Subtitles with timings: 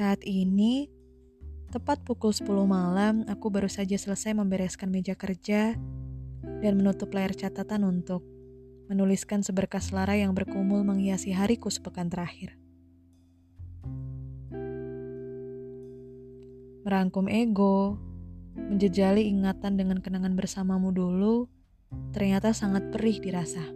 [0.00, 0.88] Saat ini,
[1.68, 5.76] tepat pukul 10 malam, aku baru saja selesai membereskan meja kerja
[6.64, 8.24] dan menutup layar catatan untuk
[8.88, 12.56] menuliskan seberkas lara yang berkumul menghiasi hariku sepekan terakhir.
[16.88, 18.00] Merangkum ego,
[18.56, 21.44] menjejali ingatan dengan kenangan bersamamu dulu,
[22.16, 23.68] ternyata sangat perih dirasa.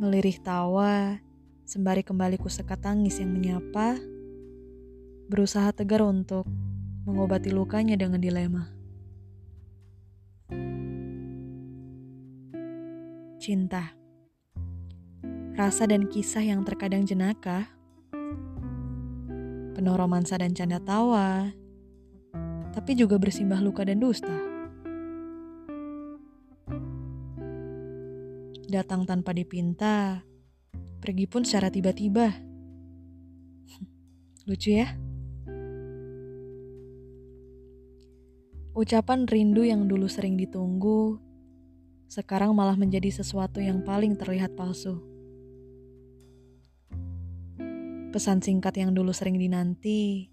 [0.00, 1.20] Melirih tawa,
[1.70, 3.94] sembari kembali kusekat tangis yang menyapa,
[5.30, 6.42] berusaha tegar untuk
[7.06, 8.66] mengobati lukanya dengan dilema.
[13.38, 13.94] Cinta
[15.54, 17.70] Rasa dan kisah yang terkadang jenaka,
[19.78, 21.54] penuh romansa dan canda tawa,
[22.74, 24.50] tapi juga bersimbah luka dan dusta.
[28.70, 30.22] datang tanpa dipinta,
[31.10, 32.30] pergi pun secara tiba-tiba.
[34.46, 34.94] Lucu ya?
[38.78, 41.18] Ucapan rindu yang dulu sering ditunggu,
[42.06, 45.02] sekarang malah menjadi sesuatu yang paling terlihat palsu.
[48.14, 50.30] Pesan singkat yang dulu sering dinanti,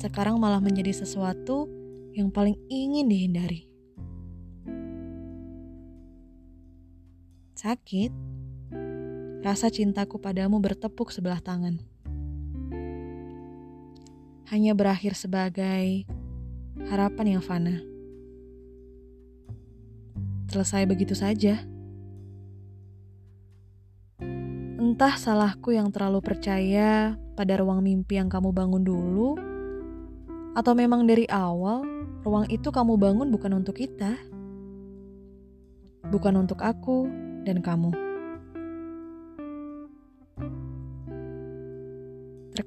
[0.00, 1.68] sekarang malah menjadi sesuatu
[2.16, 3.68] yang paling ingin dihindari.
[7.52, 8.37] Sakit,
[9.38, 11.78] rasa cintaku padamu bertepuk sebelah tangan.
[14.50, 16.08] Hanya berakhir sebagai
[16.88, 17.84] harapan yang fana.
[20.48, 21.60] Selesai begitu saja.
[24.78, 29.36] Entah salahku yang terlalu percaya pada ruang mimpi yang kamu bangun dulu,
[30.56, 31.84] atau memang dari awal
[32.24, 34.16] ruang itu kamu bangun bukan untuk kita,
[36.08, 37.04] bukan untuk aku,
[37.44, 38.07] dan kamu.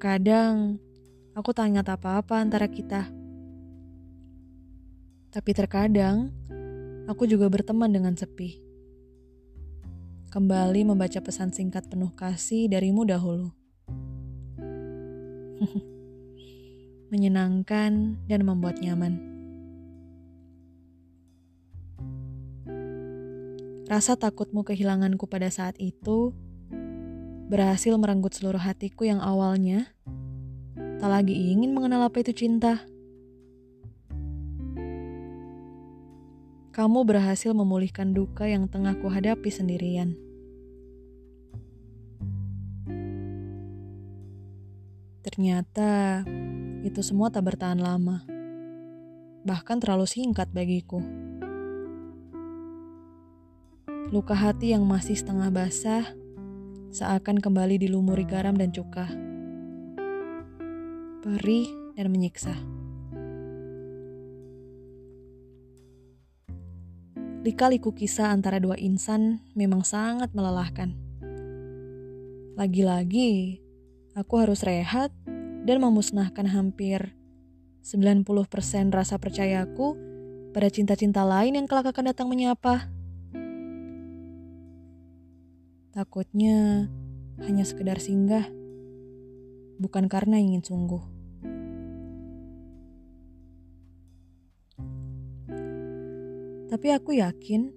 [0.01, 0.81] Terkadang
[1.37, 3.05] aku tak ingat apa-apa antara kita.
[5.29, 6.33] Tapi terkadang
[7.05, 8.57] aku juga berteman dengan sepi.
[10.33, 13.53] Kembali membaca pesan singkat penuh kasih darimu dahulu.
[17.13, 19.21] Menyenangkan dan membuat nyaman.
[23.85, 26.33] Rasa takutmu kehilanganku pada saat itu
[27.51, 29.91] berhasil merenggut seluruh hatiku yang awalnya
[31.03, 32.79] tak lagi ingin mengenal apa itu cinta.
[36.71, 40.15] Kamu berhasil memulihkan duka yang tengah kuhadapi sendirian.
[45.27, 46.23] Ternyata
[46.87, 48.23] itu semua tak bertahan lama,
[49.43, 51.03] bahkan terlalu singkat bagiku.
[54.07, 56.20] Luka hati yang masih setengah basah
[56.91, 59.07] seakan kembali dilumuri garam dan cuka.
[61.23, 62.51] Perih dan menyiksa.
[67.41, 70.93] Lika-liku kisah antara dua insan memang sangat melelahkan.
[72.53, 73.63] Lagi-lagi,
[74.13, 75.09] aku harus rehat
[75.65, 77.17] dan memusnahkan hampir
[77.81, 78.27] 90%
[78.93, 79.97] rasa percayaku
[80.53, 83.00] pada cinta-cinta lain yang kelak akan datang menyapa.
[85.91, 86.87] Takutnya
[87.43, 88.47] hanya sekedar singgah,
[89.75, 91.03] bukan karena ingin sungguh.
[96.71, 97.75] Tapi aku yakin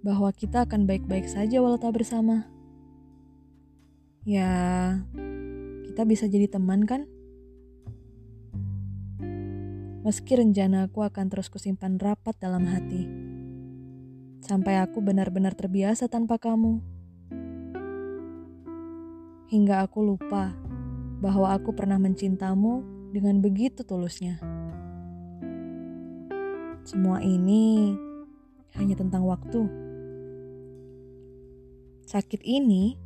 [0.00, 2.48] bahwa kita akan baik-baik saja walau tak bersama.
[4.24, 4.48] Ya,
[5.84, 7.04] kita bisa jadi teman kan?
[10.08, 13.04] Meski rencanaku akan terus kusimpan rapat dalam hati.
[14.40, 16.91] Sampai aku benar-benar terbiasa tanpa kamu
[19.52, 20.56] hingga aku lupa
[21.20, 22.80] bahwa aku pernah mencintamu
[23.12, 24.40] dengan begitu tulusnya.
[26.88, 27.92] Semua ini
[28.80, 29.68] hanya tentang waktu.
[32.08, 32.96] Sakit ini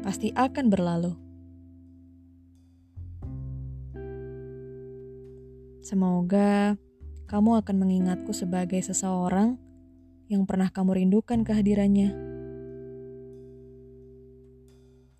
[0.00, 1.12] pasti akan berlalu.
[5.84, 6.80] Semoga
[7.28, 9.60] kamu akan mengingatku sebagai seseorang
[10.32, 12.31] yang pernah kamu rindukan kehadirannya.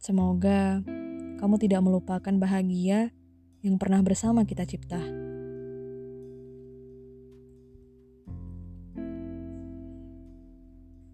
[0.03, 0.83] Semoga
[1.39, 3.15] kamu tidak melupakan bahagia
[3.63, 4.99] yang pernah bersama kita cipta.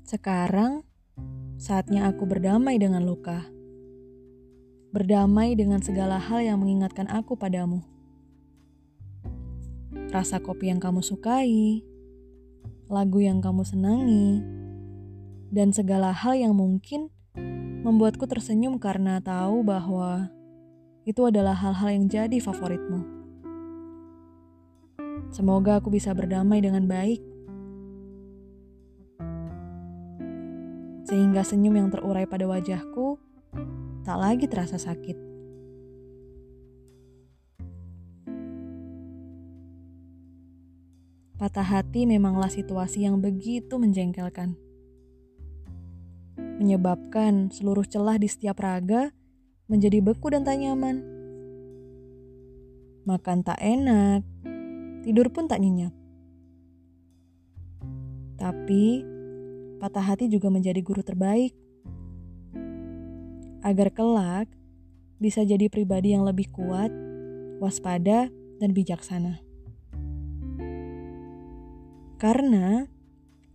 [0.09, 0.89] Sekarang,
[1.61, 3.45] saatnya aku berdamai dengan luka.
[4.97, 7.85] Berdamai dengan segala hal yang mengingatkan aku padamu.
[10.09, 11.85] Rasa kopi yang kamu sukai,
[12.89, 14.41] lagu yang kamu senangi,
[15.53, 17.13] dan segala hal yang mungkin
[17.83, 20.27] membuatku tersenyum karena tahu bahwa
[21.07, 23.01] itu adalah hal-hal yang jadi favoritmu.
[25.31, 27.21] Semoga aku bisa berdamai dengan baik,
[31.09, 33.17] sehingga senyum yang terurai pada wajahku
[34.05, 35.17] tak lagi terasa sakit.
[41.39, 44.59] Patah hati memanglah situasi yang begitu menjengkelkan
[46.59, 49.15] menyebabkan seluruh celah di setiap raga
[49.71, 51.07] menjadi beku dan tak nyaman.
[53.07, 54.27] Makan tak enak,
[55.07, 55.95] tidur pun tak nyenyak.
[58.37, 59.03] Tapi,
[59.79, 61.55] patah hati juga menjadi guru terbaik.
[63.63, 64.47] Agar kelak
[65.19, 66.91] bisa jadi pribadi yang lebih kuat,
[67.59, 69.43] waspada, dan bijaksana.
[72.19, 72.87] Karena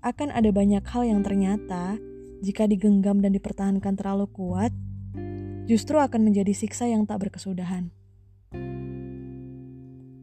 [0.04, 2.00] akan ada banyak hal yang ternyata
[2.44, 4.76] jika digenggam dan dipertahankan terlalu kuat,
[5.64, 7.88] justru akan menjadi siksa yang tak berkesudahan.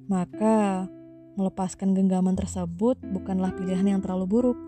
[0.05, 0.85] Maka,
[1.41, 4.59] melepaskan genggaman tersebut bukanlah pilihan yang terlalu buruk.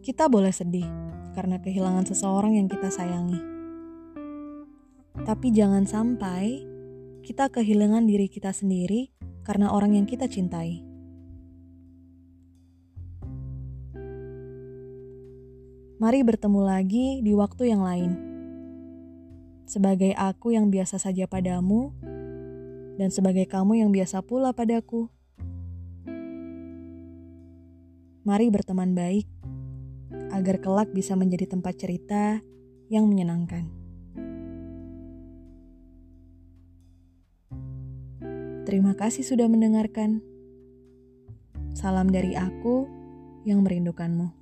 [0.00, 0.88] Kita boleh sedih
[1.36, 3.36] karena kehilangan seseorang yang kita sayangi.
[5.28, 6.64] Tapi jangan sampai
[7.20, 9.12] kita kehilangan diri kita sendiri
[9.44, 10.87] karena orang yang kita cintai.
[15.98, 18.14] Mari bertemu lagi di waktu yang lain.
[19.66, 21.90] Sebagai aku yang biasa saja padamu,
[22.94, 25.10] dan sebagai kamu yang biasa pula padaku.
[28.22, 29.26] Mari berteman baik,
[30.30, 32.46] agar kelak bisa menjadi tempat cerita
[32.86, 33.66] yang menyenangkan.
[38.70, 40.22] Terima kasih sudah mendengarkan.
[41.74, 42.86] Salam dari aku
[43.42, 44.37] yang merindukanmu.